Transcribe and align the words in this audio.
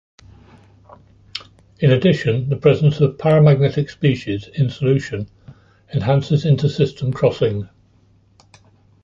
In 1.79 1.91
addition, 1.91 2.49
the 2.49 2.55
presence 2.55 2.99
of 3.01 3.19
paramagnetic 3.19 3.87
species 3.91 4.47
in 4.55 4.71
solution 4.71 5.29
enhances 5.93 6.43
intersystem 6.43 7.13
crossing. 7.13 7.69